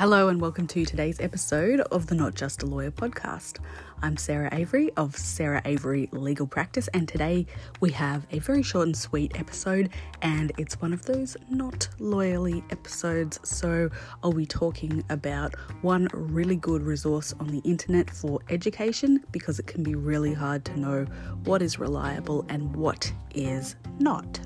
Hello, 0.00 0.28
and 0.28 0.40
welcome 0.40 0.66
to 0.68 0.86
today's 0.86 1.20
episode 1.20 1.80
of 1.92 2.06
the 2.06 2.14
Not 2.14 2.34
Just 2.34 2.62
a 2.62 2.66
Lawyer 2.66 2.90
podcast. 2.90 3.58
I'm 4.00 4.16
Sarah 4.16 4.48
Avery 4.50 4.90
of 4.96 5.14
Sarah 5.14 5.60
Avery 5.66 6.08
Legal 6.10 6.46
Practice, 6.46 6.88
and 6.94 7.06
today 7.06 7.44
we 7.80 7.90
have 7.90 8.26
a 8.30 8.38
very 8.38 8.62
short 8.62 8.86
and 8.86 8.96
sweet 8.96 9.38
episode, 9.38 9.90
and 10.22 10.52
it's 10.56 10.80
one 10.80 10.94
of 10.94 11.04
those 11.04 11.36
not 11.50 11.86
lawyerly 11.98 12.62
episodes. 12.72 13.40
So, 13.42 13.90
I'll 14.22 14.32
be 14.32 14.46
talking 14.46 15.04
about 15.10 15.54
one 15.82 16.08
really 16.14 16.56
good 16.56 16.80
resource 16.80 17.34
on 17.38 17.48
the 17.48 17.58
internet 17.58 18.08
for 18.08 18.40
education 18.48 19.22
because 19.32 19.58
it 19.58 19.66
can 19.66 19.82
be 19.82 19.96
really 19.96 20.32
hard 20.32 20.64
to 20.64 20.80
know 20.80 21.04
what 21.44 21.60
is 21.60 21.78
reliable 21.78 22.46
and 22.48 22.74
what 22.74 23.12
is 23.34 23.76
not. 23.98 24.40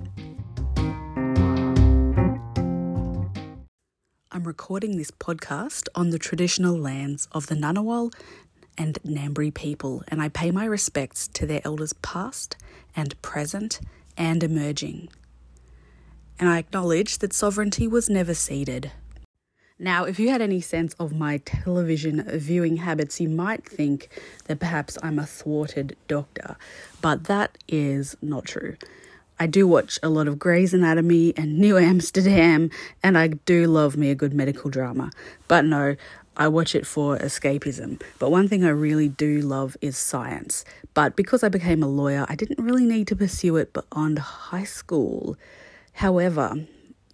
I'm 4.45 4.49
recording 4.49 4.99
this 4.99 5.11
podcast 5.11 5.89
on 5.95 6.11
the 6.11 6.19
traditional 6.19 6.77
lands 6.77 7.29
of 7.33 7.47
the 7.47 7.55
Ngunnawal 7.55 8.13
and 8.77 8.99
Ngambri 9.03 9.55
people, 9.55 10.05
and 10.09 10.21
I 10.21 10.29
pay 10.29 10.51
my 10.51 10.67
respects 10.67 11.27
to 11.29 11.47
their 11.47 11.63
elders 11.65 11.95
past 11.95 12.55
and 12.95 13.21
present 13.23 13.81
and 14.19 14.45
emerging. 14.45 15.09
And 16.39 16.51
I 16.51 16.59
acknowledge 16.59 17.21
that 17.21 17.33
sovereignty 17.33 17.89
was 17.89 18.11
never 18.11 18.35
ceded. 18.35 18.93
Now, 19.79 20.05
if 20.05 20.19
you 20.19 20.29
had 20.29 20.43
any 20.43 20.61
sense 20.61 20.93
of 21.01 21.17
my 21.17 21.39
television 21.39 22.23
viewing 22.39 22.77
habits, 22.77 23.23
you 23.23 23.31
might 23.31 23.65
think 23.65 24.11
that 24.45 24.61
perhaps 24.61 24.99
I'm 25.03 25.19
a 25.19 25.25
thwarted 25.25 25.97
doctor, 26.07 26.57
but 27.01 27.25
that 27.25 27.57
is 27.67 28.15
not 28.21 28.45
true. 28.45 28.77
I 29.39 29.47
do 29.47 29.67
watch 29.67 29.99
a 30.03 30.09
lot 30.09 30.29
of 30.29 30.39
Grey's 30.39 30.73
Anatomy 30.73 31.35
and 31.37 31.59
New 31.59 31.77
Amsterdam, 31.77 32.71
and 33.03 33.19
I 33.19 33.29
do 33.29 33.67
love 33.67 33.97
me 33.97 34.11
a 34.11 34.15
good 34.15 34.33
medical 34.33 34.71
drama. 34.71 35.11
But 35.49 35.65
no, 35.65 35.97
I 36.37 36.49
watch 36.49 36.75
it 36.75 36.87
for 36.87 37.19
escapism. 37.19 38.01
But 38.19 38.31
one 38.31 38.49
thing 38.49 38.65
I 38.65 38.71
really 38.71 39.09
do 39.09 39.41
love 39.41 39.77
is 39.81 39.97
science. 39.97 40.65
But 40.95 41.17
because 41.17 41.43
I 41.43 41.49
became 41.49 41.83
a 41.83 41.89
lawyer, 41.89 42.27
I 42.29 42.37
didn't 42.37 42.65
really 42.65 42.85
need 42.85 43.09
to 43.09 43.17
pursue 43.17 43.57
it 43.57 43.73
beyond 43.73 44.19
high 44.19 44.65
school. 44.65 45.37
However, 45.95 46.55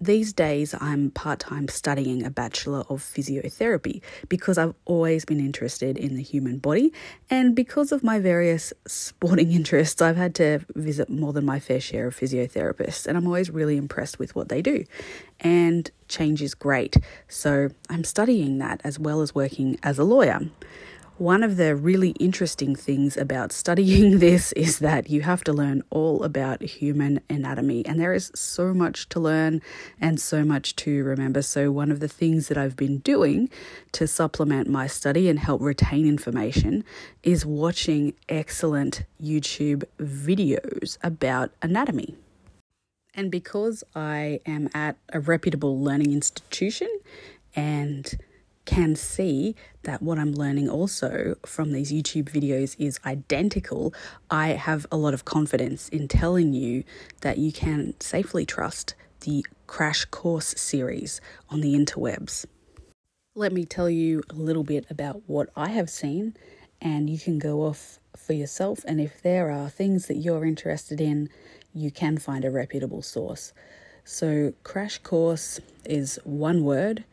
these 0.00 0.32
days 0.32 0.74
I'm 0.80 1.10
part 1.10 1.40
time 1.40 1.68
studying 1.68 2.24
a 2.24 2.30
Bachelor 2.30 2.84
of 2.88 3.02
Physiotherapy 3.02 4.00
because 4.28 4.56
I've 4.56 4.74
always 4.86 5.24
been 5.24 5.40
interested 5.40 5.98
in 5.98 6.16
the 6.16 6.22
human 6.22 6.58
body, 6.58 6.92
and 7.28 7.54
because 7.54 7.92
of 7.92 8.02
my 8.02 8.18
various 8.18 8.72
sporting 8.86 9.52
interests, 9.60 10.00
I've 10.00 10.16
had 10.16 10.34
to 10.36 10.60
visit 10.74 11.10
more 11.10 11.32
than 11.32 11.44
my 11.44 11.60
fair 11.60 11.80
share 11.80 12.06
of 12.06 12.16
physiotherapists, 12.16 13.06
and 13.06 13.16
I'm 13.16 13.26
always 13.26 13.50
really 13.50 13.76
impressed 13.76 14.18
with 14.18 14.34
what 14.34 14.48
they 14.48 14.62
do. 14.62 14.84
And 15.40 15.90
change 16.08 16.42
is 16.42 16.54
great, 16.54 16.96
so 17.28 17.68
I'm 17.88 18.04
studying 18.04 18.58
that 18.58 18.80
as 18.84 18.98
well 18.98 19.20
as 19.20 19.34
working 19.34 19.78
as 19.82 19.98
a 19.98 20.04
lawyer. 20.04 20.40
One 21.20 21.42
of 21.42 21.58
the 21.58 21.76
really 21.76 22.12
interesting 22.12 22.74
things 22.74 23.14
about 23.14 23.52
studying 23.52 24.18
this 24.20 24.52
is 24.52 24.78
that 24.78 25.10
you 25.10 25.20
have 25.20 25.44
to 25.44 25.52
learn 25.52 25.82
all 25.90 26.24
about 26.24 26.62
human 26.62 27.20
anatomy, 27.28 27.84
and 27.84 28.00
there 28.00 28.14
is 28.14 28.32
so 28.34 28.72
much 28.72 29.06
to 29.10 29.20
learn 29.20 29.60
and 30.00 30.18
so 30.18 30.46
much 30.46 30.76
to 30.76 31.04
remember. 31.04 31.42
So, 31.42 31.70
one 31.70 31.90
of 31.90 32.00
the 32.00 32.08
things 32.08 32.48
that 32.48 32.56
I've 32.56 32.74
been 32.74 33.00
doing 33.00 33.50
to 33.92 34.06
supplement 34.06 34.70
my 34.70 34.86
study 34.86 35.28
and 35.28 35.38
help 35.38 35.60
retain 35.60 36.08
information 36.08 36.84
is 37.22 37.44
watching 37.44 38.14
excellent 38.30 39.02
YouTube 39.22 39.84
videos 39.98 40.96
about 41.02 41.50
anatomy. 41.60 42.14
And 43.12 43.30
because 43.30 43.84
I 43.94 44.40
am 44.46 44.70
at 44.72 44.96
a 45.12 45.20
reputable 45.20 45.78
learning 45.78 46.14
institution 46.14 46.88
and 47.54 48.18
can 48.70 48.94
see 48.94 49.56
that 49.82 50.00
what 50.00 50.16
I'm 50.16 50.32
learning 50.32 50.70
also 50.70 51.34
from 51.44 51.72
these 51.72 51.90
YouTube 51.90 52.30
videos 52.30 52.76
is 52.78 53.00
identical, 53.04 53.92
I 54.30 54.50
have 54.50 54.86
a 54.92 54.96
lot 54.96 55.12
of 55.12 55.24
confidence 55.24 55.88
in 55.88 56.06
telling 56.06 56.52
you 56.52 56.84
that 57.22 57.38
you 57.38 57.50
can 57.50 57.94
safely 57.98 58.46
trust 58.46 58.94
the 59.22 59.44
Crash 59.66 60.04
Course 60.04 60.54
series 60.56 61.20
on 61.48 61.62
the 61.62 61.74
interwebs. 61.74 62.46
Let 63.34 63.52
me 63.52 63.64
tell 63.64 63.90
you 63.90 64.22
a 64.30 64.34
little 64.34 64.62
bit 64.62 64.86
about 64.88 65.22
what 65.26 65.48
I 65.56 65.70
have 65.70 65.90
seen, 65.90 66.36
and 66.80 67.10
you 67.10 67.18
can 67.18 67.40
go 67.40 67.62
off 67.62 67.98
for 68.16 68.34
yourself. 68.34 68.84
And 68.86 69.00
if 69.00 69.20
there 69.20 69.50
are 69.50 69.68
things 69.68 70.06
that 70.06 70.18
you're 70.18 70.44
interested 70.44 71.00
in, 71.00 71.28
you 71.74 71.90
can 71.90 72.18
find 72.18 72.44
a 72.44 72.52
reputable 72.52 73.02
source. 73.02 73.52
So, 74.04 74.54
Crash 74.62 74.98
Course 74.98 75.58
is 75.84 76.20
one 76.22 76.62
word 76.62 77.04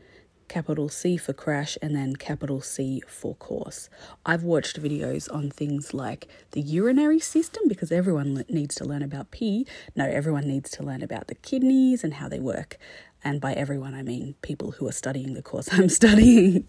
capital 0.47 0.89
C 0.89 1.17
for 1.17 1.33
crash, 1.33 1.77
and 1.81 1.95
then 1.95 2.15
capital 2.15 2.61
C 2.61 3.01
for 3.07 3.35
course. 3.35 3.89
I've 4.25 4.43
watched 4.43 4.81
videos 4.81 5.31
on 5.33 5.49
things 5.49 5.93
like 5.93 6.27
the 6.51 6.61
urinary 6.61 7.19
system 7.19 7.63
because 7.67 7.91
everyone 7.91 8.45
needs 8.49 8.75
to 8.75 8.85
learn 8.85 9.03
about 9.03 9.31
pee. 9.31 9.65
No, 9.95 10.05
everyone 10.05 10.47
needs 10.47 10.69
to 10.71 10.83
learn 10.83 11.03
about 11.03 11.27
the 11.27 11.35
kidneys 11.35 12.03
and 12.03 12.15
how 12.15 12.27
they 12.27 12.39
work. 12.39 12.77
And 13.23 13.41
by 13.41 13.53
everyone, 13.53 13.93
I 13.93 14.03
mean 14.03 14.35
people 14.41 14.71
who 14.71 14.87
are 14.87 14.93
studying 14.93 15.33
the 15.33 15.41
course 15.41 15.69
I'm 15.71 15.89
studying. 15.89 16.67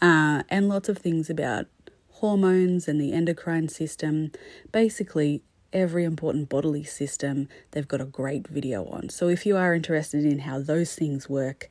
Uh, 0.00 0.42
and 0.48 0.68
lots 0.68 0.88
of 0.88 0.98
things 0.98 1.28
about 1.28 1.66
hormones 2.20 2.86
and 2.86 3.00
the 3.00 3.12
endocrine 3.12 3.68
system. 3.68 4.30
Basically, 4.72 5.42
every 5.72 6.04
important 6.04 6.48
bodily 6.48 6.84
system, 6.84 7.48
they've 7.70 7.88
got 7.88 8.00
a 8.00 8.04
great 8.04 8.48
video 8.48 8.84
on. 8.86 9.08
So 9.08 9.28
if 9.28 9.46
you 9.46 9.56
are 9.56 9.74
interested 9.74 10.24
in 10.24 10.40
how 10.40 10.60
those 10.60 10.94
things 10.94 11.28
work, 11.28 11.68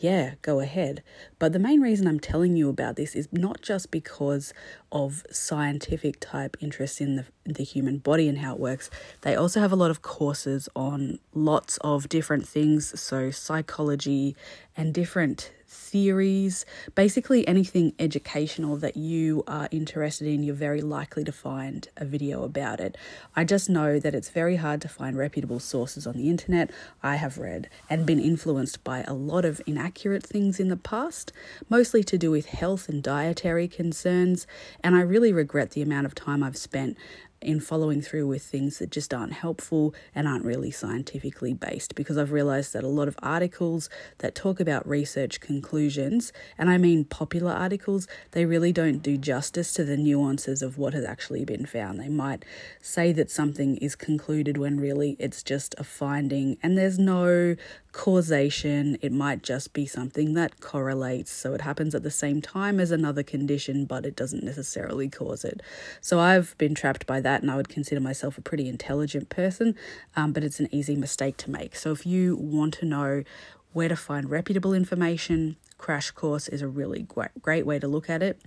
yeah, 0.00 0.34
go 0.40 0.60
ahead. 0.60 1.02
But 1.38 1.52
the 1.52 1.58
main 1.58 1.80
reason 1.80 2.06
I'm 2.06 2.20
telling 2.20 2.56
you 2.56 2.70
about 2.70 2.96
this 2.96 3.14
is 3.14 3.28
not 3.32 3.60
just 3.60 3.90
because 3.90 4.54
of 4.90 5.24
scientific 5.30 6.18
type 6.20 6.56
interest 6.58 7.02
in 7.02 7.16
the, 7.16 7.26
the 7.44 7.62
human 7.62 7.98
body 7.98 8.26
and 8.26 8.38
how 8.38 8.54
it 8.54 8.60
works. 8.60 8.88
They 9.20 9.36
also 9.36 9.60
have 9.60 9.72
a 9.72 9.76
lot 9.76 9.90
of 9.90 10.00
courses 10.00 10.70
on 10.74 11.18
lots 11.34 11.76
of 11.82 12.08
different 12.08 12.48
things, 12.48 12.98
so 12.98 13.30
psychology 13.30 14.34
and 14.74 14.94
different 14.94 15.52
theories, 15.70 16.66
basically 16.96 17.46
anything 17.46 17.92
educational 18.00 18.76
that 18.76 18.96
you 18.96 19.44
are 19.46 19.68
interested 19.70 20.26
in, 20.26 20.42
you're 20.42 20.54
very 20.54 20.80
likely 20.80 21.22
to 21.22 21.30
find 21.30 21.88
a 21.96 22.04
video 22.04 22.42
about 22.42 22.80
it. 22.80 22.98
I 23.36 23.44
just 23.44 23.70
know 23.70 24.00
that 24.00 24.14
it's 24.14 24.30
very 24.30 24.56
hard 24.56 24.80
to 24.82 24.88
find 24.88 25.16
reputable 25.16 25.60
sources 25.60 26.08
on 26.08 26.16
the 26.16 26.28
internet. 26.28 26.72
I 27.04 27.16
have 27.16 27.38
read 27.38 27.68
and 27.88 28.04
been 28.04 28.18
influenced 28.18 28.82
by 28.82 29.04
a 29.06 29.14
lot 29.14 29.44
of 29.44 29.60
inaccurate 29.64 30.24
things 30.24 30.58
in 30.58 30.68
the 30.68 30.76
past, 30.76 31.32
mostly 31.68 32.02
to 32.02 32.18
do 32.18 32.32
with 32.32 32.46
health 32.46 32.88
and 32.88 33.00
dietary 33.00 33.68
concerns, 33.68 34.48
and 34.82 34.96
I 34.96 35.02
really 35.02 35.32
regret 35.32 35.70
the 35.70 35.82
amount 35.82 36.06
of 36.06 36.16
time 36.16 36.42
I've 36.42 36.56
spent 36.56 36.98
in 37.42 37.58
following 37.58 38.02
through 38.02 38.26
with 38.26 38.42
things 38.42 38.78
that 38.78 38.90
just 38.90 39.14
aren't 39.14 39.32
helpful 39.32 39.94
and 40.14 40.28
aren't 40.28 40.44
really 40.44 40.70
scientifically 40.70 41.54
based 41.54 41.94
because 41.94 42.18
I've 42.18 42.32
realized 42.32 42.72
that 42.74 42.84
a 42.84 42.88
lot 42.88 43.08
of 43.08 43.16
articles 43.22 43.88
that 44.18 44.34
talk 44.34 44.60
about 44.60 44.86
research 44.86 45.40
conclusions, 45.40 46.32
and 46.58 46.68
I 46.68 46.76
mean 46.76 47.04
popular 47.04 47.52
articles, 47.52 48.06
they 48.32 48.44
really 48.44 48.72
don't 48.72 48.98
do 48.98 49.16
justice 49.16 49.72
to 49.74 49.84
the 49.84 49.96
nuances 49.96 50.60
of 50.60 50.76
what 50.76 50.92
has 50.92 51.04
actually 51.04 51.44
been 51.44 51.64
found. 51.64 51.98
They 51.98 52.08
might 52.08 52.44
say 52.82 53.12
that 53.12 53.30
something 53.30 53.76
is 53.78 53.96
concluded 53.96 54.58
when 54.58 54.78
really 54.78 55.16
it's 55.18 55.42
just 55.42 55.74
a 55.78 55.84
finding 55.84 56.58
and 56.62 56.76
there's 56.76 56.98
no 56.98 57.56
causation. 57.92 58.98
It 59.02 59.12
might 59.12 59.42
just 59.42 59.72
be 59.72 59.86
something 59.86 60.34
that 60.34 60.60
correlates. 60.60 61.30
So 61.30 61.54
it 61.54 61.62
happens 61.62 61.94
at 61.94 62.02
the 62.02 62.10
same 62.10 62.40
time 62.40 62.80
as 62.80 62.90
another 62.90 63.22
condition, 63.22 63.84
but 63.84 64.06
it 64.06 64.16
doesn't 64.16 64.44
necessarily 64.44 65.08
cause 65.08 65.44
it. 65.44 65.60
So 66.00 66.18
I've 66.18 66.56
been 66.58 66.74
trapped 66.74 67.06
by 67.06 67.20
that, 67.20 67.42
and 67.42 67.50
I 67.50 67.56
would 67.56 67.68
consider 67.68 68.00
myself 68.00 68.38
a 68.38 68.42
pretty 68.42 68.68
intelligent 68.68 69.28
person, 69.28 69.76
um, 70.16 70.32
but 70.32 70.44
it's 70.44 70.60
an 70.60 70.68
easy 70.70 70.96
mistake 70.96 71.36
to 71.38 71.50
make. 71.50 71.76
So 71.76 71.92
if 71.92 72.06
you 72.06 72.36
want 72.36 72.74
to 72.74 72.86
know 72.86 73.24
where 73.72 73.88
to 73.88 73.96
find 73.96 74.30
reputable 74.30 74.74
information, 74.74 75.56
crash 75.80 76.10
course 76.10 76.46
is 76.48 76.60
a 76.60 76.68
really 76.68 77.06
great, 77.42 77.66
way 77.66 77.78
to 77.78 77.88
look 77.88 78.10
at 78.10 78.22
it. 78.22 78.40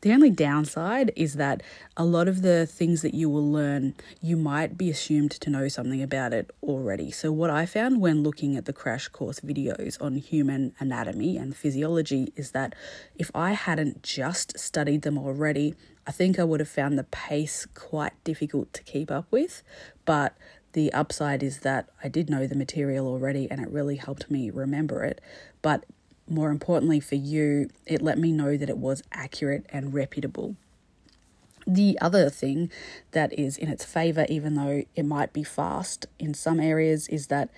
The 0.00 0.12
only 0.12 0.30
downside 0.30 1.12
is 1.16 1.34
that 1.34 1.62
a 1.96 2.04
lot 2.04 2.28
of 2.28 2.42
the 2.42 2.66
things 2.66 3.02
that 3.02 3.14
you 3.14 3.28
will 3.28 3.52
learn, 3.52 3.94
you 4.22 4.36
might 4.36 4.78
be 4.78 4.88
assumed 4.88 5.32
to 5.32 5.50
know 5.50 5.68
something 5.68 6.02
about 6.02 6.32
it 6.32 6.50
already. 6.62 7.10
So, 7.10 7.30
what 7.30 7.50
I 7.50 7.66
found 7.66 8.00
when 8.00 8.22
looking 8.22 8.56
at 8.56 8.64
the 8.64 8.72
crash 8.72 9.08
course 9.08 9.40
videos 9.40 10.00
on 10.00 10.16
human 10.16 10.74
anatomy 10.78 11.36
and 11.36 11.54
physiology 11.54 12.32
is 12.36 12.52
that 12.52 12.74
if 13.16 13.30
I 13.34 13.52
hadn't 13.52 14.02
just 14.02 14.58
studied 14.58 15.02
them 15.02 15.18
already, 15.18 15.74
I 16.06 16.10
think 16.10 16.38
I 16.38 16.44
would 16.44 16.60
have 16.60 16.70
found 16.70 16.98
the 16.98 17.04
pace 17.04 17.66
quite 17.74 18.14
difficult 18.24 18.72
to 18.72 18.82
keep 18.82 19.10
up 19.10 19.26
with. 19.30 19.62
But 20.06 20.34
the 20.78 20.92
upside 20.92 21.42
is 21.42 21.58
that 21.60 21.88
I 22.04 22.08
did 22.08 22.30
know 22.30 22.46
the 22.46 22.54
material 22.54 23.08
already 23.08 23.50
and 23.50 23.60
it 23.60 23.68
really 23.68 23.96
helped 23.96 24.30
me 24.30 24.48
remember 24.48 25.02
it. 25.02 25.20
But 25.60 25.84
more 26.28 26.50
importantly 26.50 27.00
for 27.00 27.16
you, 27.16 27.68
it 27.84 28.00
let 28.00 28.16
me 28.16 28.30
know 28.30 28.56
that 28.56 28.70
it 28.70 28.78
was 28.78 29.02
accurate 29.10 29.66
and 29.70 29.92
reputable. 29.92 30.54
The 31.66 31.98
other 32.00 32.30
thing 32.30 32.70
that 33.10 33.36
is 33.36 33.56
in 33.56 33.68
its 33.68 33.84
favor, 33.84 34.24
even 34.28 34.54
though 34.54 34.84
it 34.94 35.04
might 35.04 35.32
be 35.32 35.42
fast 35.42 36.06
in 36.20 36.32
some 36.32 36.60
areas, 36.60 37.08
is 37.08 37.26
that 37.26 37.50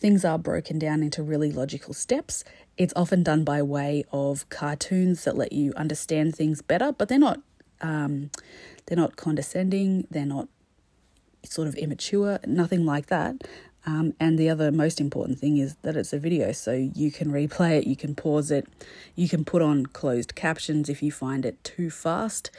things 0.00 0.24
are 0.24 0.38
broken 0.38 0.78
down 0.78 1.02
into 1.02 1.22
really 1.22 1.52
logical 1.52 1.92
steps. 1.92 2.42
It's 2.78 2.94
often 2.96 3.22
done 3.22 3.44
by 3.44 3.60
way 3.60 4.04
of 4.12 4.48
cartoons 4.48 5.24
that 5.24 5.36
let 5.36 5.52
you 5.52 5.74
understand 5.76 6.34
things 6.34 6.62
better, 6.62 6.90
but 6.90 7.10
they're 7.10 7.18
not 7.18 7.40
um, 7.82 8.30
they're 8.86 8.96
not 8.96 9.16
condescending. 9.16 10.06
They're 10.10 10.24
not 10.24 10.48
sort 11.44 11.68
of 11.68 11.74
immature. 11.74 12.38
Nothing 12.46 12.84
like 12.84 13.06
that. 13.06 13.36
Um, 13.84 14.14
and 14.20 14.38
the 14.38 14.48
other 14.48 14.70
most 14.70 15.00
important 15.00 15.38
thing 15.40 15.56
is 15.56 15.74
that 15.82 15.96
it's 15.96 16.12
a 16.12 16.18
video, 16.18 16.52
so 16.52 16.72
you 16.72 17.10
can 17.10 17.32
replay 17.32 17.78
it, 17.78 17.86
you 17.86 17.96
can 17.96 18.14
pause 18.14 18.52
it, 18.52 18.66
you 19.16 19.28
can 19.28 19.44
put 19.44 19.60
on 19.60 19.86
closed 19.86 20.36
captions 20.36 20.88
if 20.88 21.02
you 21.02 21.10
find 21.10 21.44
it 21.44 21.62
too 21.64 21.90
fast. 21.90 22.50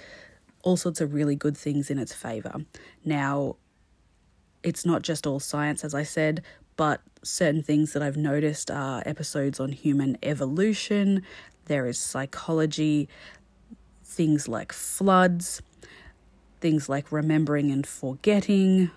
All 0.63 0.75
sorts 0.75 0.99
of 0.99 1.13
really 1.13 1.35
good 1.35 1.55
things 1.55 1.89
in 1.89 1.97
its 1.97 2.13
favour. 2.13 2.65
Now, 3.05 3.55
it's 4.63 4.85
not 4.85 5.01
just 5.01 5.25
all 5.25 5.39
science, 5.39 5.83
as 5.83 5.93
I 5.93 6.03
said, 6.03 6.43
but 6.75 7.01
certain 7.23 7.63
things 7.63 7.93
that 7.93 8.03
I've 8.03 8.17
noticed 8.17 8.69
are 8.69 9.01
episodes 9.05 9.59
on 9.59 9.71
human 9.71 10.17
evolution, 10.23 11.23
there 11.65 11.87
is 11.87 11.97
psychology, 11.97 13.07
things 14.03 14.47
like 14.47 14.73
floods, 14.73 15.61
things 16.63 16.87
like 16.87 17.11
remembering 17.11 17.71
and 17.71 17.85
forgetting, 17.85 18.89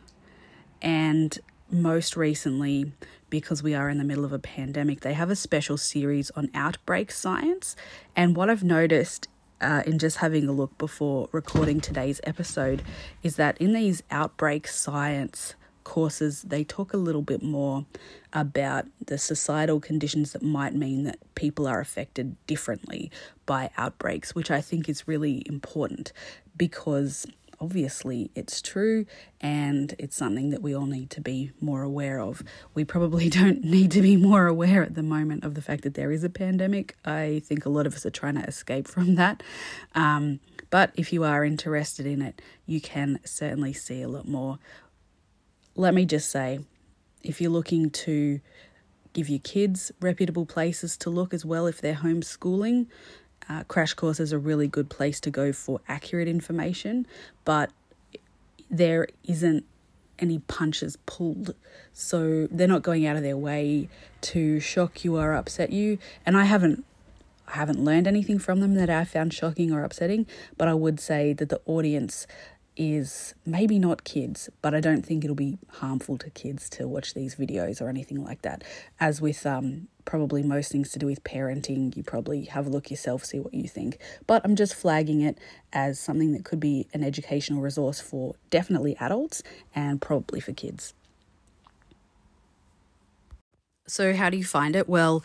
and 0.81 1.37
most 1.69 2.17
recently, 2.17 2.93
because 3.29 3.61
we 3.61 3.75
are 3.75 3.91
in 3.91 3.99
the 3.99 4.05
middle 4.05 4.25
of 4.25 4.33
a 4.33 4.39
pandemic, 4.39 5.01
they 5.01 5.15
have 5.15 5.31
a 5.31 5.37
special 5.37 5.77
series 5.77 6.31
on 6.31 6.49
outbreak 6.55 7.11
science. 7.11 7.75
And 8.15 8.37
what 8.37 8.49
I've 8.49 8.63
noticed 8.63 9.27
uh, 9.61 9.83
in 9.85 9.99
just 9.99 10.19
having 10.19 10.49
a 10.49 10.53
look 10.53 10.79
before 10.79 11.29
recording 11.33 11.81
today's 11.81 12.21
episode 12.23 12.85
is 13.25 13.35
that 13.35 13.59
in 13.59 13.73
these 13.73 14.01
outbreak 14.13 14.69
science 14.69 15.57
courses, 15.83 16.43
they 16.43 16.63
talk 16.63 16.93
a 16.93 16.97
little 16.97 17.23
bit 17.23 17.43
more 17.43 17.85
about 18.33 18.87
the 19.05 19.19
societal 19.19 19.81
conditions 19.81 20.33
that 20.35 20.43
might 20.43 20.75
mean 20.75 21.03
that 21.03 21.19
people 21.35 21.67
are 21.67 21.81
affected 21.81 22.37
differently 22.47 23.11
by 23.45 23.71
outbreaks, 23.77 24.37
which 24.37 24.53
I 24.53 24.61
think 24.61 24.89
is 24.89 25.09
really 25.09 25.43
important 25.47 26.13
because 26.57 27.27
obviously 27.61 28.31
it's 28.35 28.61
true 28.61 29.07
and 29.41 29.95
it's 29.99 30.17
something 30.17 30.51
that 30.51 30.63
we 30.63 30.75
all 30.75 30.87
need 30.87 31.11
to 31.11 31.21
be 31.21 31.53
more 31.61 31.83
aware 31.83 32.21
of. 32.21 32.43
We 32.75 32.85
probably 32.85 33.29
don't 33.41 33.65
need 33.65 33.91
to 33.93 34.03
be 34.03 34.17
more 34.17 34.47
aware 34.47 34.83
at 34.83 34.95
the 34.95 35.03
moment 35.03 35.45
of 35.45 35.55
the 35.55 35.63
fact 35.63 35.83
that 35.83 35.95
there 35.95 36.13
is 36.13 36.25
a 36.25 36.31
pandemic. 36.31 36.97
I 37.05 37.43
think 37.45 37.67
a 37.67 37.69
lot 37.69 37.87
of 37.87 37.95
us 37.95 38.07
are 38.07 38.11
trying 38.11 38.35
to 38.35 38.47
escape 38.47 38.89
from 38.97 39.15
that. 39.17 39.43
Um, 39.95 40.41
but 40.71 40.91
if 40.95 41.13
you 41.13 41.25
are 41.25 41.45
interested 41.45 42.07
in 42.07 42.23
it, 42.23 42.43
you 42.67 42.81
can 42.81 43.21
certainly 43.25 43.73
see 43.73 44.03
a 44.03 44.09
lot 44.09 44.27
more. 44.27 44.59
Let 45.75 45.95
me 45.95 46.05
just 46.05 46.31
say, 46.31 46.61
if 47.23 47.41
you're 47.41 47.51
looking 47.51 47.91
to 47.91 48.41
give 49.13 49.29
your 49.29 49.41
kids 49.41 49.93
reputable 50.01 50.45
places 50.45 50.97
to 50.99 51.11
look 51.11 51.33
as 51.33 51.45
well 51.45 51.67
if 51.67 51.81
they're 51.81 51.95
homeschooling, 51.95 52.87
uh, 53.49 53.65
Crash 53.65 53.95
Course 53.95 54.21
is 54.21 54.33
a 54.33 54.39
really 54.39 54.67
good 54.67 54.91
place 54.91 55.21
to 55.21 55.31
go 55.31 55.53
for 55.53 55.81
accurate 55.89 56.29
information, 56.29 57.07
but 57.45 57.71
there 58.71 59.09
isn't 59.25 59.65
any 60.19 60.39
punches 60.41 60.97
pulled. 61.07 61.55
So 61.93 62.49
they're 62.51 62.69
not 62.69 62.83
going 62.83 63.07
out 63.07 63.17
of 63.17 63.23
their 63.23 63.37
way 63.37 63.89
to 64.23 64.61
shock 64.61 65.05
you 65.05 65.17
or 65.17 65.35
upset 65.35 65.71
you. 65.71 65.99
And 66.25 66.37
I 66.37 66.45
haven't 66.45 66.85
I 67.49 67.53
haven't 67.53 67.83
learned 67.85 68.09
anything 68.09 68.41
from 68.41 68.59
them 68.59 68.75
that 68.75 68.91
I 68.91 69.05
found 69.05 69.33
shocking 69.33 69.71
or 69.71 69.85
upsetting, 69.85 70.27
but 70.57 70.67
I 70.67 70.75
would 70.75 70.99
say 70.99 71.33
that 71.35 71.49
the 71.49 71.61
audience 71.65 72.27
is 72.77 73.35
maybe 73.45 73.79
not 73.79 74.05
kids, 74.05 74.51
but 74.63 74.75
I 74.75 74.81
don't 74.81 75.05
think 75.05 75.25
it'll 75.25 75.37
be 75.37 75.59
harmful 75.69 76.19
to 76.19 76.31
kids 76.31 76.69
to 76.71 76.87
watch 76.87 77.15
these 77.15 77.37
videos 77.37 77.81
or 77.81 77.89
anything 77.89 78.23
like 78.23 78.43
that. 78.43 78.63
As 79.01 79.21
with 79.21 79.47
um, 79.47 79.89
probably 80.05 80.43
most 80.43 80.73
things 80.73 80.91
to 80.93 80.99
do 80.99 81.07
with 81.07 81.23
parenting, 81.25 81.97
you 81.97 82.03
probably 82.03 82.45
have 82.45 82.67
a 82.67 82.71
look 82.71 82.91
yourself, 82.91 83.25
see 83.25 83.41
what 83.41 83.55
you 83.55 83.69
think. 83.69 83.99
But 84.27 84.43
I'm 84.45 84.57
just 84.57 84.75
flagging 84.75 85.21
it 85.21 85.39
as 85.73 85.99
something 85.99 86.33
that 86.33 86.45
could 86.45 86.61
be 86.61 86.87
an 86.93 87.03
educational 87.03 87.61
resource 87.61 88.01
for 88.01 88.35
definitely 88.51 88.97
adults 89.01 89.43
and 89.75 90.01
probably 90.01 90.41
for 90.41 90.53
kids. 90.53 90.95
So, 93.89 94.15
how 94.15 94.31
do 94.31 94.37
you 94.37 94.45
find 94.45 94.75
it? 94.75 94.89
Well, 94.89 95.23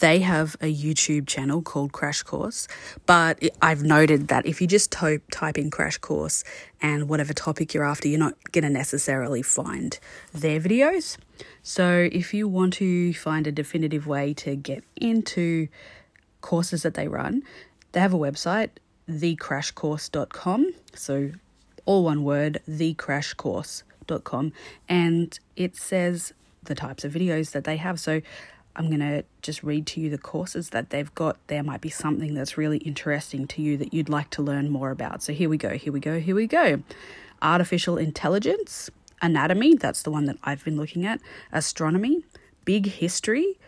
they 0.00 0.20
have 0.20 0.56
a 0.60 0.74
YouTube 0.74 1.26
channel 1.26 1.62
called 1.62 1.92
Crash 1.92 2.22
Course, 2.22 2.66
but 3.06 3.42
I've 3.60 3.82
noted 3.82 4.28
that 4.28 4.46
if 4.46 4.60
you 4.60 4.66
just 4.66 4.90
type, 4.90 5.22
type 5.30 5.58
in 5.58 5.70
Crash 5.70 5.98
Course 5.98 6.44
and 6.80 7.08
whatever 7.08 7.32
topic 7.32 7.72
you're 7.74 7.84
after, 7.84 8.08
you're 8.08 8.18
not 8.18 8.34
going 8.52 8.64
to 8.64 8.70
necessarily 8.70 9.42
find 9.42 9.98
their 10.32 10.60
videos. 10.60 11.18
So 11.62 12.08
if 12.10 12.34
you 12.34 12.48
want 12.48 12.74
to 12.74 13.12
find 13.14 13.46
a 13.46 13.52
definitive 13.52 14.06
way 14.06 14.34
to 14.34 14.56
get 14.56 14.82
into 14.96 15.68
courses 16.40 16.82
that 16.82 16.94
they 16.94 17.06
run, 17.06 17.42
they 17.92 18.00
have 18.00 18.14
a 18.14 18.18
website, 18.18 18.70
thecrashcourse.com. 19.08 20.72
So 20.94 21.32
all 21.84 22.04
one 22.04 22.24
word, 22.24 22.60
thecrashcourse.com. 22.68 24.52
And 24.88 25.38
it 25.56 25.76
says 25.76 26.32
the 26.64 26.74
types 26.74 27.04
of 27.04 27.12
videos 27.12 27.52
that 27.52 27.64
they 27.64 27.76
have. 27.76 27.98
So 27.98 28.20
I'm 28.74 28.88
going 28.88 29.00
to 29.00 29.24
just 29.42 29.62
read 29.62 29.86
to 29.88 30.00
you 30.00 30.08
the 30.08 30.18
courses 30.18 30.70
that 30.70 30.90
they've 30.90 31.14
got. 31.14 31.36
There 31.48 31.62
might 31.62 31.80
be 31.80 31.90
something 31.90 32.34
that's 32.34 32.56
really 32.56 32.78
interesting 32.78 33.46
to 33.48 33.62
you 33.62 33.76
that 33.76 33.92
you'd 33.92 34.08
like 34.08 34.30
to 34.30 34.42
learn 34.42 34.70
more 34.70 34.90
about. 34.90 35.22
So 35.22 35.32
here 35.32 35.48
we 35.48 35.58
go, 35.58 35.76
here 35.76 35.92
we 35.92 36.00
go, 36.00 36.18
here 36.18 36.34
we 36.34 36.46
go. 36.46 36.82
Artificial 37.42 37.98
intelligence, 37.98 38.90
anatomy, 39.20 39.74
that's 39.74 40.02
the 40.02 40.10
one 40.10 40.24
that 40.24 40.38
I've 40.42 40.64
been 40.64 40.76
looking 40.76 41.04
at, 41.04 41.20
astronomy, 41.52 42.24
big 42.64 42.86
history, 42.86 43.58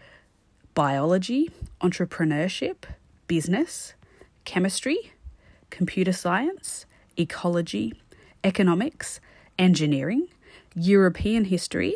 biology, 0.75 1.51
entrepreneurship, 1.81 2.85
business, 3.27 3.95
chemistry, 4.45 5.13
computer 5.71 6.13
science, 6.13 6.87
ecology, 7.17 7.95
economics, 8.43 9.21
engineering, 9.59 10.29
European 10.75 11.45
history, 11.45 11.95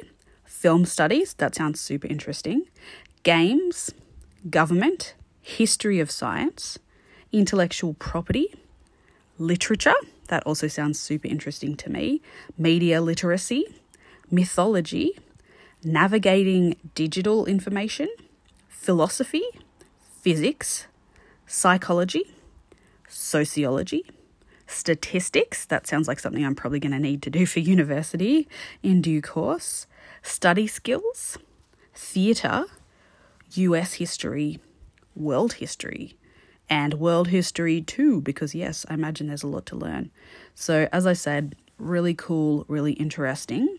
film 0.58 0.84
studies, 0.84 1.34
that 1.34 1.54
sounds 1.54 1.78
super 1.80 2.08
interesting, 2.08 2.64
games, 3.22 3.92
government, 4.50 5.14
history 5.40 6.00
of 6.00 6.10
science, 6.10 6.80
intellectual 7.30 7.94
property, 7.94 8.52
literature, 9.38 9.94
that 10.26 10.42
also 10.44 10.66
sounds 10.66 10.98
super 10.98 11.28
interesting 11.28 11.76
to 11.76 11.88
me, 11.88 12.20
media 12.58 13.00
literacy, 13.00 13.66
mythology, 14.32 15.16
navigating 15.84 16.74
digital 16.96 17.46
information, 17.46 18.08
philosophy, 18.68 19.44
physics, 20.22 20.88
psychology, 21.46 22.34
sociology, 23.08 24.04
statistics. 24.66 25.66
That 25.66 25.86
sounds 25.86 26.08
like 26.08 26.18
something 26.18 26.44
I'm 26.44 26.56
probably 26.56 26.80
going 26.80 26.92
to 26.92 26.98
need 26.98 27.22
to 27.22 27.30
do 27.30 27.46
for 27.46 27.60
university 27.76 28.48
in 28.82 29.00
due 29.00 29.22
course 29.22 29.86
study 30.28 30.66
skills, 30.66 31.38
theatre, 31.94 32.66
US 33.54 33.94
history, 33.94 34.60
world 35.16 35.54
history, 35.54 36.16
and 36.68 36.94
world 36.94 37.28
history 37.28 37.80
too, 37.80 38.20
because 38.20 38.54
yes, 38.54 38.84
I 38.88 38.94
imagine 38.94 39.26
there's 39.26 39.42
a 39.42 39.48
lot 39.48 39.66
to 39.66 39.76
learn. 39.76 40.10
So, 40.54 40.88
as 40.92 41.06
I 41.06 41.14
said, 41.14 41.56
really 41.78 42.14
cool, 42.14 42.64
really 42.68 42.92
interesting. 42.92 43.78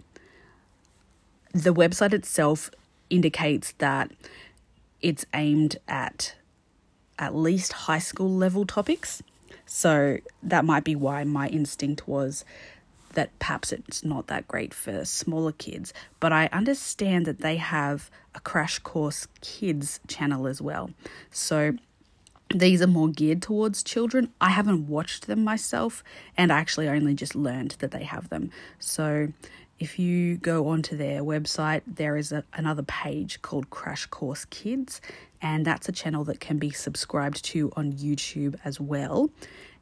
The 1.54 1.74
website 1.74 2.14
itself 2.14 2.72
indicates 3.10 3.74
that 3.74 4.12
it's 5.02 5.26
aimed 5.34 5.78
at 5.88 6.36
at 7.18 7.36
least 7.36 7.74
high 7.74 8.00
school 8.00 8.30
level 8.30 8.66
topics. 8.66 9.22
So 9.66 10.18
that 10.42 10.66
might 10.66 10.84
be 10.84 10.96
why 10.96 11.24
my 11.24 11.48
instinct 11.48 12.08
was 12.08 12.44
that 13.20 13.38
perhaps 13.38 13.74
it's 13.74 14.02
not 14.06 14.28
that 14.28 14.48
great 14.48 14.74
for 14.74 15.04
smaller 15.04 15.52
kids, 15.52 15.94
but 16.22 16.32
I 16.32 16.48
understand 16.54 17.26
that 17.26 17.40
they 17.40 17.58
have 17.58 18.10
a 18.34 18.40
Crash 18.40 18.80
Course 18.80 19.28
Kids 19.42 20.00
channel 20.08 20.48
as 20.48 20.62
well. 20.62 20.92
So 21.30 21.74
these 22.56 22.82
are 22.82 22.88
more 22.88 23.10
geared 23.10 23.42
towards 23.42 23.84
children. 23.84 24.32
I 24.40 24.52
haven't 24.52 24.88
watched 24.88 25.28
them 25.28 25.44
myself, 25.44 26.02
and 26.38 26.50
I 26.50 26.60
actually 26.60 26.88
only 26.88 27.14
just 27.14 27.36
learned 27.36 27.76
that 27.80 27.92
they 27.92 28.04
have 28.04 28.30
them. 28.30 28.52
So 28.80 29.34
if 29.80 30.00
you 30.00 30.38
go 30.38 30.70
onto 30.70 30.96
their 30.96 31.22
website, 31.22 31.82
there 31.86 32.16
is 32.16 32.32
a, 32.32 32.46
another 32.54 32.84
page 32.84 33.42
called 33.42 33.70
Crash 33.70 34.06
Course 34.06 34.46
Kids, 34.46 35.02
and 35.42 35.66
that's 35.66 35.90
a 35.90 35.92
channel 35.92 36.24
that 36.24 36.40
can 36.40 36.58
be 36.58 36.70
subscribed 36.70 37.44
to 37.52 37.70
on 37.76 37.92
YouTube 37.92 38.58
as 38.64 38.80
well. 38.80 39.30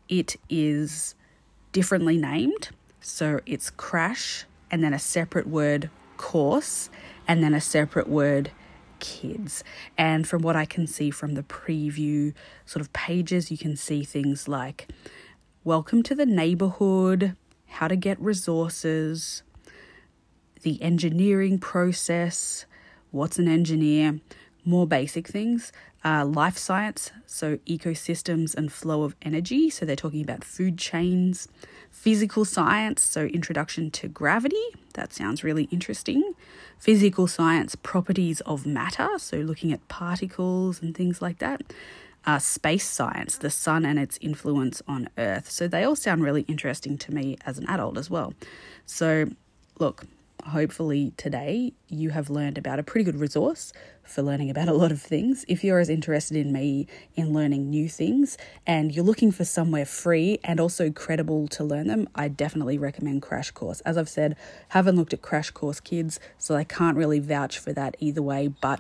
It 0.10 0.38
is 0.50 1.14
differently 1.72 2.18
named. 2.18 2.70
So 3.00 3.40
it's 3.46 3.70
crash 3.70 4.46
and 4.72 4.84
then 4.84 4.94
a 4.94 5.00
separate 5.00 5.48
word 5.48 5.90
course 6.18 6.90
and 7.28 7.44
then 7.44 7.54
a 7.54 7.62
separate 7.62 8.10
word 8.10 8.52
kids. 9.00 9.64
And 9.98 10.28
from 10.28 10.42
what 10.42 10.56
I 10.56 10.66
can 10.66 10.88
see 10.88 11.12
from 11.12 11.36
the 11.36 11.44
preview 11.44 12.34
sort 12.66 12.82
of 12.82 12.92
pages, 12.94 13.52
you 13.52 13.58
can 13.58 13.76
see 13.76 14.04
things 14.04 14.48
like 14.48 14.88
welcome 15.64 16.02
to 16.04 16.16
the 16.16 16.26
neighborhood, 16.26 17.36
how 17.68 17.88
to 17.88 17.96
get 17.96 18.20
resources, 18.20 19.44
the 20.62 20.82
engineering 20.82 21.60
process, 21.60 22.66
what's 23.12 23.38
an 23.38 23.48
engineer, 23.48 24.20
more 24.66 24.88
basic 24.88 25.28
things. 25.28 25.72
Uh, 26.08 26.24
life 26.24 26.58
science, 26.58 27.12
so 27.26 27.58
ecosystems 27.68 28.56
and 28.56 28.72
flow 28.72 29.04
of 29.04 29.14
energy. 29.22 29.70
So 29.70 29.86
they're 29.86 29.98
talking 29.98 30.22
about 30.22 30.42
food 30.42 30.78
chains. 30.78 31.50
Physical 31.92 32.46
science, 32.46 33.02
so 33.02 33.26
introduction 33.26 33.92
to 33.92 34.08
gravity. 34.08 34.64
That 34.94 35.12
sounds 35.12 35.44
really 35.44 35.66
interesting. 35.70 36.32
Physical 36.80 37.28
science, 37.28 37.76
properties 37.76 38.40
of 38.42 38.66
matter. 38.66 39.10
So 39.18 39.36
looking 39.40 39.74
at 39.74 39.86
particles 39.90 40.82
and 40.82 40.96
things 40.96 41.22
like 41.22 41.40
that. 41.40 41.62
Uh, 42.26 42.40
space 42.40 42.88
science, 42.88 43.38
the 43.38 43.50
sun 43.50 43.84
and 43.84 44.00
its 44.00 44.18
influence 44.22 44.82
on 44.88 45.10
Earth. 45.18 45.52
So 45.52 45.68
they 45.68 45.84
all 45.84 45.98
sound 45.98 46.24
really 46.24 46.46
interesting 46.48 46.98
to 47.00 47.14
me 47.14 47.36
as 47.46 47.58
an 47.58 47.68
adult 47.68 47.98
as 47.98 48.10
well. 48.10 48.34
So, 48.86 49.26
look, 49.78 50.06
hopefully 50.46 51.14
today 51.18 51.74
you 51.90 52.12
have 52.12 52.30
learned 52.30 52.58
about 52.58 52.80
a 52.80 52.84
pretty 52.84 53.04
good 53.04 53.20
resource 53.20 53.74
for 54.04 54.22
learning 54.22 54.50
about 54.50 54.68
a 54.68 54.74
lot 54.74 54.92
of 54.92 55.02
things. 55.02 55.44
If 55.48 55.64
you're 55.64 55.80
as 55.80 55.90
interested 55.90 56.38
in 56.38 56.54
me 56.54 56.88
in 57.16 57.34
learning 57.34 57.70
new 57.70 57.90
things 57.90 58.38
and 58.66 58.96
you're 58.96 59.04
looking 59.04 59.32
for 59.32 59.44
somewhere 59.44 59.86
free 59.86 60.40
and 60.44 60.60
also 60.60 60.92
credible 60.92 61.48
to 61.50 61.64
learn 61.64 61.88
them, 61.88 62.08
I 62.16 62.28
definitely 62.30 62.78
recommend 62.78 63.22
Crash 63.22 63.52
Course. 63.52 63.82
As 63.82 63.98
I've 63.98 64.10
said, 64.10 64.36
haven't 64.70 64.96
looked 64.96 65.14
at 65.14 65.22
Crash 65.22 65.52
Course 65.52 65.80
Kids, 65.80 66.20
so 66.38 66.56
I 66.56 66.64
can't 66.64 66.98
really 66.98 67.20
vouch 67.20 67.60
for 67.60 67.74
that 67.74 67.98
either 68.00 68.22
way, 68.22 68.48
but 68.48 68.80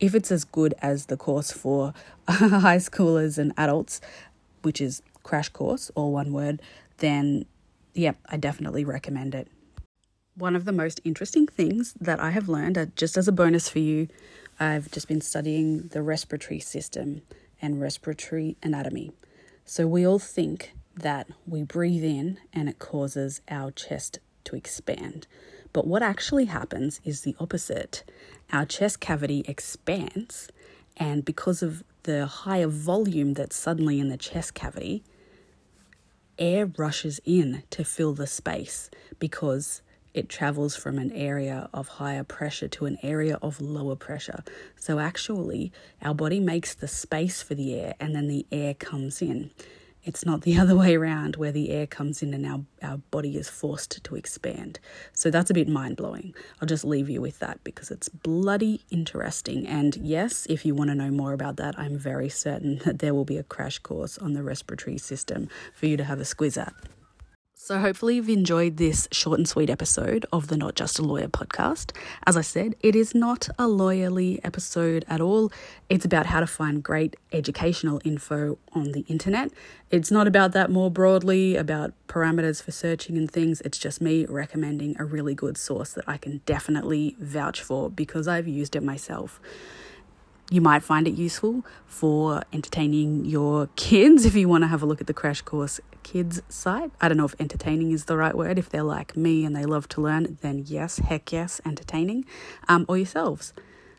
if 0.00 0.14
it's 0.14 0.32
as 0.32 0.44
good 0.44 0.74
as 0.82 1.06
the 1.06 1.16
course 1.16 1.52
for 1.52 1.94
high 2.28 2.78
schoolers 2.78 3.38
and 3.38 3.52
adults, 3.56 4.00
which 4.62 4.80
is 4.80 5.02
Crash 5.22 5.50
Course, 5.50 5.90
all 5.94 6.12
one 6.12 6.32
word, 6.32 6.60
then 6.98 7.46
yeah, 7.94 8.12
I 8.28 8.36
definitely 8.36 8.84
recommend 8.84 9.34
it. 9.34 9.48
One 10.36 10.56
of 10.56 10.64
the 10.64 10.72
most 10.72 11.00
interesting 11.04 11.46
things 11.46 11.94
that 12.00 12.18
I 12.18 12.30
have 12.30 12.48
learned, 12.48 12.76
uh, 12.76 12.86
just 12.96 13.16
as 13.16 13.28
a 13.28 13.32
bonus 13.32 13.68
for 13.68 13.78
you, 13.78 14.08
I've 14.58 14.90
just 14.90 15.06
been 15.06 15.20
studying 15.20 15.88
the 15.88 16.02
respiratory 16.02 16.58
system 16.58 17.22
and 17.62 17.80
respiratory 17.80 18.56
anatomy. 18.60 19.12
So 19.64 19.86
we 19.86 20.04
all 20.04 20.18
think 20.18 20.72
that 20.96 21.28
we 21.46 21.62
breathe 21.62 22.04
in 22.04 22.38
and 22.52 22.68
it 22.68 22.80
causes 22.80 23.42
our 23.48 23.70
chest 23.70 24.18
to 24.44 24.56
expand. 24.56 25.28
But 25.72 25.86
what 25.86 26.02
actually 26.02 26.46
happens 26.46 27.00
is 27.04 27.20
the 27.20 27.36
opposite. 27.38 28.02
Our 28.52 28.66
chest 28.66 29.00
cavity 29.00 29.44
expands, 29.46 30.48
and 30.96 31.24
because 31.24 31.62
of 31.62 31.84
the 32.02 32.26
higher 32.26 32.68
volume 32.68 33.34
that's 33.34 33.56
suddenly 33.56 34.00
in 34.00 34.08
the 34.08 34.16
chest 34.16 34.54
cavity, 34.54 35.04
air 36.38 36.66
rushes 36.66 37.20
in 37.24 37.62
to 37.70 37.84
fill 37.84 38.14
the 38.14 38.26
space 38.26 38.90
because 39.18 39.80
it 40.14 40.28
travels 40.28 40.76
from 40.76 40.98
an 40.98 41.12
area 41.12 41.68
of 41.74 41.88
higher 41.88 42.24
pressure 42.24 42.68
to 42.68 42.86
an 42.86 42.98
area 43.02 43.36
of 43.42 43.60
lower 43.60 43.96
pressure. 43.96 44.44
So, 44.76 45.00
actually, 45.00 45.72
our 46.00 46.14
body 46.14 46.40
makes 46.40 46.74
the 46.74 46.88
space 46.88 47.42
for 47.42 47.54
the 47.54 47.74
air 47.74 47.94
and 47.98 48.14
then 48.14 48.28
the 48.28 48.46
air 48.50 48.74
comes 48.74 49.20
in. 49.20 49.50
It's 50.04 50.24
not 50.24 50.42
the 50.42 50.58
other 50.60 50.76
way 50.76 50.94
around 50.94 51.36
where 51.36 51.50
the 51.50 51.70
air 51.70 51.86
comes 51.86 52.22
in 52.22 52.32
and 52.32 52.46
our, 52.46 52.60
our 52.82 52.98
body 53.10 53.36
is 53.36 53.48
forced 53.48 54.04
to 54.04 54.14
expand. 54.14 54.78
So 55.12 55.30
that's 55.30 55.50
a 55.50 55.54
bit 55.54 55.68
mind 55.68 55.96
blowing. 55.96 56.34
I'll 56.60 56.68
just 56.68 56.84
leave 56.84 57.10
you 57.10 57.20
with 57.20 57.40
that 57.40 57.64
because 57.64 57.90
it's 57.90 58.08
bloody 58.08 58.82
interesting. 58.90 59.66
And 59.66 59.96
yes, 59.96 60.46
if 60.48 60.64
you 60.64 60.74
want 60.74 60.90
to 60.90 60.94
know 60.94 61.10
more 61.10 61.32
about 61.32 61.56
that, 61.56 61.78
I'm 61.78 61.98
very 61.98 62.28
certain 62.28 62.78
that 62.84 63.00
there 63.00 63.14
will 63.14 63.24
be 63.24 63.38
a 63.38 63.42
crash 63.42 63.78
course 63.80 64.16
on 64.18 64.34
the 64.34 64.42
respiratory 64.42 64.98
system 64.98 65.48
for 65.74 65.86
you 65.86 65.96
to 65.96 66.04
have 66.04 66.20
a 66.20 66.24
squiz 66.24 66.56
at. 66.56 66.74
So, 67.66 67.78
hopefully, 67.78 68.16
you've 68.16 68.28
enjoyed 68.28 68.76
this 68.76 69.08
short 69.10 69.38
and 69.38 69.48
sweet 69.48 69.70
episode 69.70 70.26
of 70.30 70.48
the 70.48 70.56
Not 70.58 70.74
Just 70.74 70.98
a 70.98 71.02
Lawyer 71.02 71.28
podcast. 71.28 71.96
As 72.26 72.36
I 72.36 72.42
said, 72.42 72.74
it 72.80 72.94
is 72.94 73.14
not 73.14 73.48
a 73.58 73.62
lawyerly 73.62 74.38
episode 74.44 75.06
at 75.08 75.22
all. 75.22 75.50
It's 75.88 76.04
about 76.04 76.26
how 76.26 76.40
to 76.40 76.46
find 76.46 76.82
great 76.82 77.16
educational 77.32 78.02
info 78.04 78.58
on 78.74 78.92
the 78.92 79.00
internet. 79.08 79.50
It's 79.90 80.10
not 80.10 80.26
about 80.26 80.52
that 80.52 80.70
more 80.70 80.90
broadly, 80.90 81.56
about 81.56 81.94
parameters 82.06 82.62
for 82.62 82.70
searching 82.70 83.16
and 83.16 83.30
things. 83.30 83.62
It's 83.62 83.78
just 83.78 83.98
me 83.98 84.26
recommending 84.26 84.94
a 84.98 85.06
really 85.06 85.34
good 85.34 85.56
source 85.56 85.94
that 85.94 86.04
I 86.06 86.18
can 86.18 86.42
definitely 86.44 87.16
vouch 87.18 87.62
for 87.62 87.88
because 87.88 88.28
I've 88.28 88.46
used 88.46 88.76
it 88.76 88.82
myself. 88.82 89.40
You 90.50 90.60
might 90.60 90.82
find 90.82 91.08
it 91.08 91.14
useful 91.14 91.64
for 91.86 92.42
entertaining 92.52 93.24
your 93.24 93.68
kids 93.76 94.26
if 94.26 94.34
you 94.34 94.48
want 94.48 94.62
to 94.62 94.68
have 94.68 94.82
a 94.82 94.86
look 94.86 95.00
at 95.00 95.06
the 95.06 95.14
Crash 95.14 95.40
Course 95.40 95.80
Kids 96.02 96.42
site. 96.50 96.92
I 97.00 97.08
don't 97.08 97.16
know 97.16 97.24
if 97.24 97.34
entertaining 97.40 97.92
is 97.92 98.04
the 98.04 98.16
right 98.16 98.36
word. 98.36 98.58
If 98.58 98.68
they're 98.68 98.82
like 98.82 99.16
me 99.16 99.44
and 99.44 99.56
they 99.56 99.64
love 99.64 99.88
to 99.90 100.02
learn, 100.02 100.36
then 100.42 100.64
yes, 100.66 100.98
heck 100.98 101.32
yes, 101.32 101.62
entertaining, 101.64 102.26
um, 102.68 102.84
or 102.88 102.98
yourselves. 102.98 103.54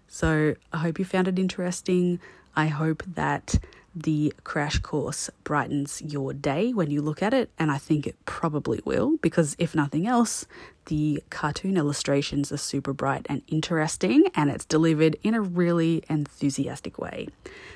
So 0.07 0.55
I 0.71 0.77
hope 0.77 0.99
you 0.99 1.05
found 1.05 1.27
it 1.27 1.39
interesting. 1.39 2.19
I 2.55 2.67
hope 2.67 3.03
that 3.05 3.55
the 3.95 4.33
crash 4.43 4.79
course 4.79 5.29
brightens 5.45 6.01
your 6.01 6.33
day 6.33 6.73
when 6.73 6.91
you 6.91 7.01
look 7.01 7.23
at 7.23 7.33
it, 7.33 7.49
and 7.57 7.71
I 7.71 7.77
think 7.77 8.05
it 8.05 8.17
probably 8.25 8.81
will 8.83 9.17
because, 9.21 9.55
if 9.57 9.73
nothing 9.73 10.05
else, 10.05 10.45
the 10.87 11.23
cartoon 11.29 11.77
illustrations 11.77 12.51
are 12.51 12.57
super 12.57 12.91
bright 12.91 13.25
and 13.29 13.41
interesting, 13.47 14.25
and 14.35 14.49
it's 14.49 14.65
delivered 14.65 15.15
in 15.23 15.33
a 15.33 15.41
really 15.41 16.03
enthusiastic 16.09 16.99
way. 16.99 17.29